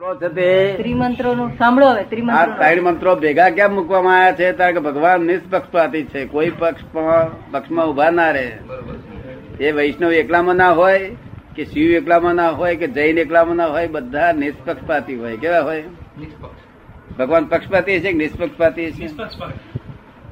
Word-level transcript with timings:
મંત્રો 0.00 0.28
ત્રિમંત્રો 0.76 1.34
નું 1.34 1.50
સાંભળો 1.58 1.86
હવે 1.86 2.02
ત્રિમંત્રો 2.02 2.54
ત્રણ 2.58 2.82
મંત્રો 2.82 3.14
ભેગા 3.16 3.50
કેમ 3.50 3.74
મૂકવામાં 3.74 4.18
આવ્યા 4.18 4.32
છે? 4.32 4.52
કારણ 4.52 4.72
કે 4.72 4.80
ભગવાન 4.80 5.20
નિષ્પક્ષપાતી 5.20 6.02
છે. 6.02 6.26
કોઈ 6.26 6.50
પક્ષમાં 6.58 7.50
પક્ષમાં 7.50 7.86
ઊભા 7.86 8.10
ના 8.10 8.30
રહે. 8.30 8.52
એ 9.60 9.70
વૈષ્ણવ 9.70 10.12
એકલામાં 10.12 10.56
ના 10.56 10.70
હોય 10.70 11.10
કે 11.56 11.64
શિવ 11.64 11.90
એકલામાં 11.90 12.34
ના 12.34 12.48
હોય 12.50 12.76
કે 12.76 12.86
જૈન 12.86 13.18
એકલામાં 13.18 13.56
ના 13.56 13.66
હોય 13.66 13.86
બધા 13.86 14.32
નિષ્પક્ષપાતી 14.32 15.16
હોય. 15.16 15.36
કેવા 15.36 15.60
હોય? 15.60 15.82
ભગવાન 17.18 17.44
પક્ષપાતી 17.44 18.00
છે 18.00 18.12
કે 18.12 18.18
નિષ્પક્ષપાતી 18.18 18.92
છે? 18.92 19.06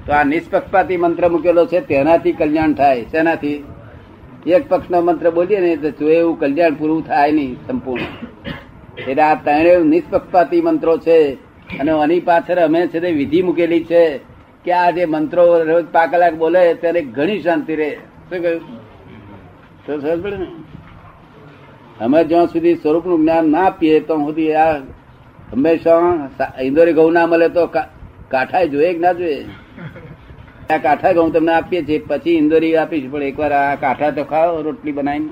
તો 0.07 0.13
આ 0.13 0.25
નિષ્પક્ષપાતી 0.25 0.97
મંત્ર 0.97 1.29
મૂકેલો 1.29 1.67
છે 1.67 1.81
તેનાથી 1.81 2.33
કલ્યાણ 2.33 2.73
થાય. 2.73 3.03
શેનાથી? 3.03 3.65
એક 4.47 4.69
પક્ષનો 4.69 5.01
મંત્ર 5.01 5.31
બોલીએ 5.31 5.61
ને 5.61 5.77
તો 5.77 5.91
જો 5.91 6.09
એવું 6.11 6.41
કલ્યાણ 6.41 6.75
પૂરું 6.75 7.07
થાય 7.07 7.33
નહીં 7.33 7.57
સંપૂર્ણ. 7.67 8.05
એટલે 8.99 9.23
આ 9.23 9.35
ત્રણેય 9.35 9.83
નિષ્પક્ષપાતી 9.83 10.61
મંત્રો 10.61 10.99
છે. 10.99 11.19
અને 11.81 11.91
આની 11.91 12.21
પાછળ 12.21 12.59
અમે 12.59 12.87
છે 12.87 13.01
તે 13.01 13.11
વિધિ 13.13 13.43
મૂકેલી 13.43 13.85
છે 13.85 14.03
કે 14.65 14.73
આ 14.73 14.91
જે 14.91 15.05
મંત્રો 15.05 15.63
રોજ 15.63 15.85
પાંચ 15.93 16.13
કલાક 16.13 16.35
બોલે 16.35 16.75
ત્યારે 16.75 17.03
ઘણી 17.03 17.43
શાંતિ 17.43 17.77
રહે. 17.77 17.91
શું 18.31 18.43
કહ્યું? 18.43 18.63
સમજ 19.87 20.23
પડે 20.23 20.37
ને? 20.37 20.47
અમે 22.01 22.25
જ્યાં 22.25 22.47
સુધી 22.47 22.75
સ્વરૂપનું 22.75 23.21
જ્ઞાન 23.21 23.51
ના 23.51 23.67
આપીએ 23.67 24.01
તો 24.01 24.17
સુધી 24.17 24.55
આ 24.55 24.73
હંમેશા 25.53 26.53
ઇન્દોરી 26.63 26.93
ઘઉં 26.93 27.13
ના 27.13 27.27
મળે 27.27 27.49
તો 27.49 27.67
કાંઠા 28.31 28.65
જોઈએ 28.65 28.93
કે 28.93 28.99
ના 28.99 29.13
જોઈએ? 29.13 29.45
આ 30.71 30.79
કાંઠા 30.79 31.13
ઘઉં 31.13 31.33
તમને 31.33 31.53
આપીએ 31.53 31.83
છીએ. 31.85 31.99
પછી 32.07 32.31
ઇન્દોરી 32.31 32.77
આપીશું, 32.77 33.13
પણ 33.13 33.23
એકવાર 33.23 33.53
આ 33.53 33.75
કાંઠા 33.75 34.11
તો 34.11 34.25
ખાઓ, 34.25 34.63
રોટલી 34.63 34.93
બનાવીને. 34.93 35.29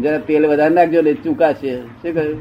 જરા 0.00 0.18
તેલ 0.28 0.44
વધારે 0.50 0.74
નાખજો 0.74 1.00
ને 1.02 1.12
ચૂકાશે. 1.24 1.72
શું 2.00 2.12
કહ્યું? 2.14 2.38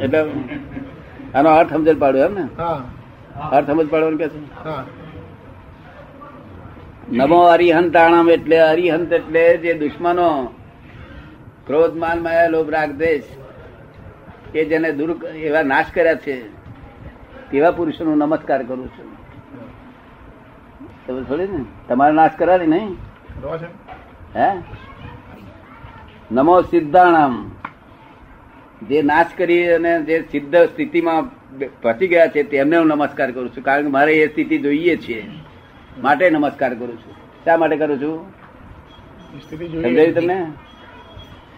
એટલે 0.00 0.20
આનો 1.34 1.48
અર્થ 1.50 1.72
સમજ 1.72 1.88
પાડ્યો 1.98 2.24
એમ 2.28 2.34
ને? 2.34 2.44
અર્થ 3.56 3.68
સમજ 3.70 3.88
પાડવાનું 3.88 4.18
કે 4.18 4.28
છે? 4.28 4.40
નમો 7.12 7.40
અરિહંતાણમ 7.54 8.28
એટલે 8.30 8.58
હરિહંત 8.68 9.10
એટલે 9.12 9.42
જે 9.56 9.72
દુશ્મનો 9.74 10.28
ક્રોધ 11.66 11.96
માન 11.96 12.18
માયા 12.22 12.54
લોભ 12.54 12.70
રાગ 12.70 12.90
દેશ 13.02 13.28
કે 14.52 14.60
જેને 14.70 14.88
દૂર 14.92 15.10
એવા 15.48 15.62
નાશ 15.72 15.90
કર્યા 15.94 16.22
છે 16.24 16.36
તેવા 17.50 17.76
પુરુષોનો 17.78 18.12
નમસ્કાર 18.14 18.60
કરું 18.62 18.88
છું. 18.94 19.08
તમે 21.06 21.20
થોડી 21.28 21.50
ને? 21.52 21.60
તમારે 21.88 22.14
નાશ 22.14 22.36
કરાવી 22.38 22.66
નહીં? 22.66 22.92
હે? 24.36 24.62
નમો 26.32 26.62
સિદ્ધાણમ. 26.62 27.50
જે 28.88 29.02
નાશ 29.02 29.26
કરી 29.36 29.68
અને 29.68 30.02
જે 30.02 30.22
સિદ્ધ 30.30 30.56
સ્થિતિમાં 30.56 31.22
પહોંચી 31.82 32.08
ગયા 32.08 32.26
છે 32.26 32.42
તેમને 32.42 32.76
હું 32.76 32.86
નમસ્કાર 32.86 33.32
કરું 33.32 33.56
છું. 33.56 33.64
કારણ 33.64 33.82
કે 33.82 33.88
મારે 33.88 34.14
એ 34.14 34.28
સ્થિતિ 34.28 34.58
જોઈએ 34.58 34.96
છે. 34.96 35.24
માટે 36.00 36.30
નમસ્કાર 36.30 36.74
કરું 36.74 36.96
છું. 36.96 37.12
શા 37.44 37.56
માટે 37.56 37.76
કરું 37.76 37.98
છું? 37.98 38.30
સમજાયું 39.82 40.14
તમને? 40.14 40.52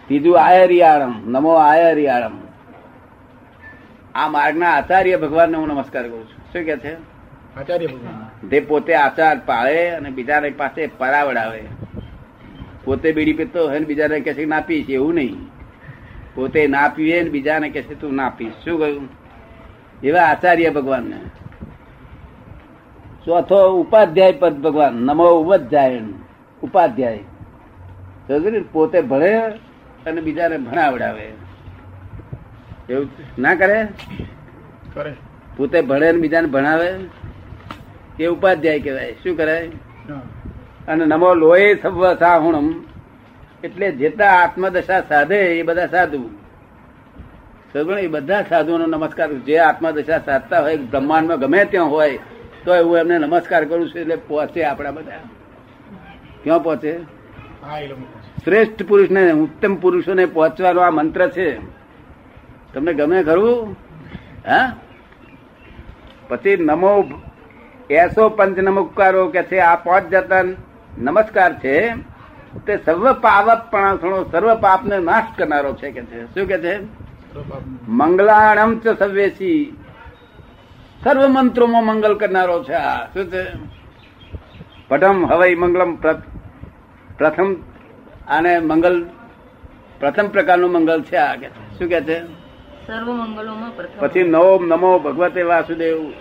ત્રીજું 0.07 0.41
આયરિયાળમ. 0.41 1.31
નમો 1.31 1.53
આયરિયાળમ. 1.53 2.37
આ 4.15 4.27
માર્ગના 4.27 4.69
આચાર્ય 4.69 5.17
ભગવાનને 5.17 5.57
હું 5.57 5.67
નમસ્કાર 5.67 6.03
કરું 6.03 6.19
છું. 6.19 6.53
શું 6.53 6.63
કે 6.63 6.77
છે? 6.77 7.18
તે 8.49 8.59
પોતે 8.59 8.93
આચાર 8.95 9.41
પાળે 9.45 9.89
અને 9.89 10.09
બીજાને 10.09 10.49
પાસે 10.49 10.87
પરાવડાવે. 10.87 11.63
પોતે 12.83 13.11
બીડી 13.11 13.33
પીતો 13.33 13.67
હોય 13.67 13.79
ને 13.79 13.85
બીજાને 13.85 14.19
કહે 14.19 14.33
છે 14.33 14.45
ના 14.45 14.59
પીશ 14.59 14.89
એવું 14.89 15.13
નહીં. 15.13 15.35
પોતે 16.35 16.67
ના 16.67 16.87
પીવે 16.87 17.23
ને 17.23 17.29
બીજાને 17.29 17.69
કહે 17.69 17.81
છે 17.81 18.01
તું 18.01 18.15
ના 18.15 18.29
પીશ. 18.29 18.53
શું 18.65 18.79
કહ્યું? 18.79 19.09
એવા 20.03 20.21
આચાર્ય 20.21 20.69
ભગવાનને. 20.69 21.19
ચોથો 23.25 23.81
ઉપાધ્યાય 23.81 24.31
પદ 24.31 24.61
ભગવાન 24.61 24.93
નમો 24.93 25.29
ઉપધ્યાય. 25.29 26.01
ઉપાધ્યાય. 26.63 27.19
પોતે 28.71 29.01
ભણે 29.01 29.39
અને 30.05 30.21
બીજાને 30.21 30.57
ભણાવડાવે. 30.57 31.31
એવું 32.89 33.09
ના 33.39 33.55
કરે? 33.55 33.87
કરે. 34.93 35.13
પોતે 35.57 35.81
ભણે 35.81 36.07
અને 36.07 36.19
બીજાને 36.19 36.47
ભણાવે? 36.47 36.93
એ 38.19 38.25
ઉપાધ્યાય 38.25 38.79
કહેવાય. 38.79 39.11
શું 39.11 39.37
કરાય? 39.37 39.67
અને 40.87 41.05
નમો 41.05 41.33
લોહે 41.33 41.75
સાહુણમ 42.19 42.73
એટલે 43.63 43.91
જેટલા 43.91 44.31
આત્મદશા 44.31 45.01
સાધે 45.01 45.59
એ 45.59 45.63
બધા 45.63 45.87
સાધુ? 45.87 46.29
એ 47.99 48.07
બધા 48.07 48.41
સાધુઓનો 48.41 48.85
નમસ્કાર. 48.85 49.33
જે 49.33 49.57
આત્મદશા 49.57 50.17
સાધતા 50.17 50.61
હોય 50.61 50.77
બ્રહ્માંડમાં 50.77 51.39
ગમે 51.39 51.65
ત્યાં 51.65 51.85
હોય 51.85 52.19
તો 52.65 52.83
હું 52.83 52.97
એમને 52.97 53.17
નમસ્કાર 53.17 53.65
કરું 53.65 53.89
છું 53.89 54.01
એટલે 54.01 54.15
પહોંચે 54.15 54.63
આપણા 54.63 54.91
બધા. 54.91 55.17
ક્યાં 56.43 56.63
પહોંચે. 56.63 56.99
શ્રેષ્ઠ 58.43 58.83
પુરુષને 58.87 59.31
ઉત્તમ 59.31 59.75
પુરુષોને 59.75 60.25
પહોંચવાનો 60.25 60.81
આ 60.81 60.89
મંત્ર 60.89 61.29
છે. 61.29 61.59
તમને 62.73 62.93
ગમે 62.93 63.23
ખરું? 63.23 63.75
હા? 64.47 64.75
પછી 66.27 66.57
નમો 66.57 67.21
એસો 67.89 68.29
પંચ 68.29 68.57
નમસ્કારો 68.57 69.27
કે 69.27 69.43
છે 69.43 69.59
આ 69.59 69.75
પાંચ 69.75 70.09
જતા 70.09 70.43
નમસ્કાર 70.97 71.59
છે. 71.59 71.93
તે 72.67 72.77
સર્વ 72.85 73.13
પાવપણાસણો 73.13 74.23
સર્વ 74.23 74.55
પાપને 74.55 74.99
નાશ 74.99 75.23
કરનારો 75.37 75.73
છે 75.73 75.91
કે 75.91 76.01
છે. 76.01 76.25
શું 76.25 76.47
કે 76.47 76.57
છે? 76.57 76.79
મંગલાણમ 77.87 78.79
ચ 78.79 78.87
સવેશી 78.87 79.77
સર્વ 81.03 81.27
મંત્રોમાં 81.27 81.85
મંગલ 81.85 82.17
કરનારો 82.17 82.63
છે 82.63 82.73
આ. 82.73 83.05
શું 83.05 83.25
છે? 83.25 83.45
પટમ 84.87 85.25
હવાઈ 85.25 85.55
મંગલમ 85.55 85.95
પ્ર- 85.95 86.39
પ્રથમ 87.17 87.55
આને 88.27 88.59
મંગલ 88.59 89.05
પ્રથમ 89.99 90.27
પ્રકારનું 90.27 90.71
મંગલ 90.71 91.01
છે 91.01 91.15
આ 91.15 91.35
કે 91.35 91.47
શું 91.47 91.87
કે 91.87 92.01
છે? 92.01 92.23
સર્વ 92.87 93.11
મંગલોમાં 93.11 93.71
પછી 93.99 94.23
નવો 94.23 94.59
નમો 94.59 94.99
ભગવતે 94.99 95.41
વાસુદેવ. 95.41 96.11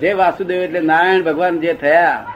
જે 0.00 0.12
વાસુદેવ 0.12 0.62
એટલે 0.62 0.80
નારાયણ 0.80 1.22
ભગવાન 1.22 1.60
જે 1.60 1.74
થયા, 1.74 2.26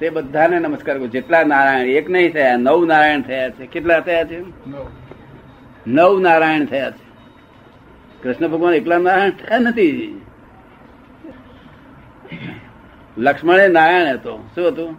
તે 0.00 0.10
બધાને 0.10 0.58
નમસ્કાર 0.58 0.98
કરું 0.98 1.10
જેટલા 1.10 1.44
નારાયણ, 1.44 1.86
એક 1.86 2.10
નહીં 2.10 2.32
થયા, 2.32 2.56
નવ 2.56 2.84
નારાયણ 2.86 3.22
થયા 3.22 3.50
છે. 3.50 3.66
કેટલા 3.66 4.00
થયા 4.00 4.24
છે? 4.24 4.40
નવ 5.86 6.20
નારાયણ 6.20 6.64
થયા 6.64 6.90
છે. 6.90 7.12
કૃષ્ણ 8.22 8.48
ભગવાન 8.48 8.74
એકલા 8.74 8.98
નારાયણ 8.98 9.30
થયા 9.30 9.58
નથી. 9.58 10.20
લક્ષ્મણે 13.18 13.68
નારાયણ 13.68 14.06
હતો. 14.06 14.48
શું 14.54 14.68
હતું? 14.68 14.96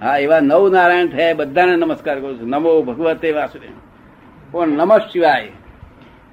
હા, 0.00 0.16
એવા 0.16 0.40
નવ 0.40 0.70
નારાયણ 0.72 1.06
થયા 1.06 1.34
બધાને 1.34 1.76
નમસ્કાર 1.76 2.20
કરું 2.20 2.40
છું. 2.40 2.48
નમો 2.48 2.82
ભગવતે 2.82 3.32
વાસુદેવ. 3.32 3.70
પણ 4.50 4.68
નમઃ 4.68 4.98
શિવાય. 4.98 5.48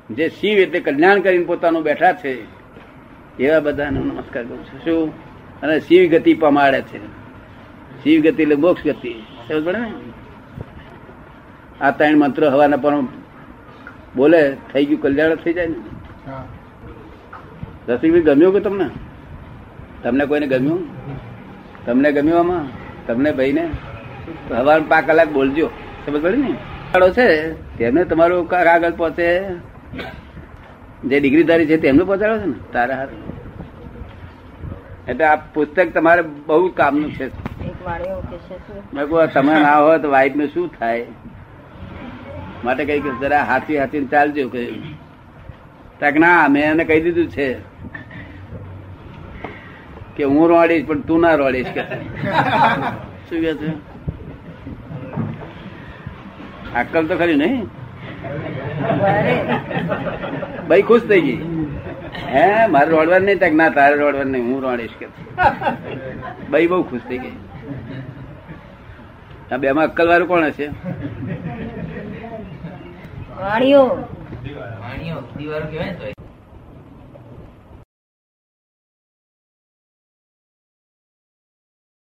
જે 0.09 0.29
શિવ 0.29 0.59
એટલે 0.59 0.79
કલ્યાણ 0.79 1.19
કરીને 1.19 1.45
પોતાનું 1.45 1.83
બેઠા 1.83 2.13
છે 2.13 2.60
એવા 3.41 3.59
બધાને 3.59 3.99
નમસ્કાર 3.99 4.43
કરું 4.43 4.65
છું. 4.65 4.79
શું? 4.79 5.13
અને 5.61 5.79
શિવ 5.79 6.11
ગતિ 6.11 6.33
પમાડે 6.33 6.81
છે. 6.81 7.05
શિવ 8.03 8.21
ગતિ 8.21 8.43
એટલે 8.43 8.55
મોક્ષ 8.55 8.85
ગતિ. 8.85 9.13
સમજ 9.47 9.63
પડે 9.63 9.77
ને? 9.77 9.93
આ 11.81 11.91
ત્રણ 11.91 12.17
મંત્રો 12.17 12.49
હવાના 12.49 12.77
પણ 12.77 13.07
બોલે 14.15 14.57
થઈ 14.73 14.85
ગયું 14.85 15.01
કલ્યાણ 15.01 15.35
થઈ 15.35 15.53
જાય 15.53 15.67
ને. 15.67 15.75
રસિકભાઈ 17.87 18.21
ગમ્યું 18.21 18.53
કે 18.53 18.59
તમને? 18.59 18.89
તમને 20.03 20.25
કોઈને 20.25 20.47
ગમ્યું? 20.47 20.87
તમને 21.85 22.11
ગમ્યું 22.11 22.39
આમાં? 22.39 22.65
તમને 23.07 23.31
ભાઈને? 23.31 23.69
ને 24.51 24.57
હવાર 24.57 24.81
પાંચ 24.81 25.07
કલાક 25.07 25.29
બોલજો. 25.29 25.69
સમજ 26.05 26.21
પડે 26.21 26.37
ને? 26.37 26.55
છે 27.11 27.53
તેમને 27.77 28.03
તમારું 28.03 28.47
કાગળ 28.47 28.91
પહોંચે 28.91 29.39
જે 31.09 31.19
ડિગ્રીધારી 31.19 31.67
છે 31.69 31.77
તેમને 31.77 32.03
પહોંચાડો 32.03 32.37
છે 32.41 32.45
ને? 32.45 32.57
તારા 32.73 32.97
હાર 32.99 33.09
એટલે 35.09 35.25
આ 35.25 35.37
પુસ્તક 35.53 35.87
તમારે 35.93 36.21
બહુ 36.47 36.69
કામનું 36.79 37.11
છે. 37.17 37.25
એક 37.25 37.79
વાળીઓ 37.85 38.17
કે 38.29 38.37
છે 38.47 38.55
શું? 38.67 38.77
મેં 38.93 39.03
કહું, 39.09 39.27
તમે 39.33 39.53
ના 39.65 39.77
હોય 39.83 39.97
તો 39.97 40.09
વાઈફ 40.15 40.35
ને 40.35 40.47
શું 40.47 40.69
થાય? 40.77 41.05
માટે 42.63 42.83
કઈ 42.85 43.01
જરા 43.21 43.43
હાથી 43.51 43.77
હાથી 43.81 44.05
ચાલજો. 44.13 44.47
કે 44.49 44.61
તાક 45.99 46.15
ના 46.25 46.47
મેં 46.55 46.63
એને 46.71 46.83
કહી 46.85 47.01
દીધું 47.07 47.27
છે 47.35 47.47
કે 50.15 50.23
હું 50.23 50.49
રોડીશ 50.53 50.85
પણ 50.87 51.01
તું 51.11 51.19
ના 51.21 51.35
રોડીશ 51.35 51.71
કે. 51.75 51.83
શું 53.29 53.41
કે 53.41 53.53
છે? 53.61 53.69
અક્કલ 56.75 57.07
તો 57.07 57.15
ખરી 57.21 57.37
નહીં? 57.43 57.69
ભાઈ 60.69 60.83
ખુશ 60.89 61.05
થઈ 61.11 61.21
ગઈ. 61.27 61.39
હે 62.33 62.43
મારે 62.75 62.89
રોડવાનું 62.95 63.27
નહીં 63.31 63.39
ત્યાં 63.43 63.57
ના 63.61 63.69
તારે 63.77 63.95
રોડવાનું 64.01 64.31
નહીં 64.35 64.45
હું 64.51 64.59
રોડીશ 64.67 64.95
કે. 64.99 65.07
ભાઈ 66.51 66.67
બહુ 66.73 66.81
ખુશ 66.91 67.05
થઈ 67.09 67.19
ગઈ. 67.25 67.35
આ 69.51 69.57
બે 69.65 69.73
માં 69.79 69.85
અક્કલ 69.91 70.07
વાળું 70.13 70.29
કોણ 70.33 70.45
હશે? 70.49 70.67
વાણીઓ. 73.41 73.83
વાણીઓ 74.81 75.17
દિવારો 75.37 75.65
કહેવાય 75.71 75.91
ને 75.91 75.97
તો 75.99 76.20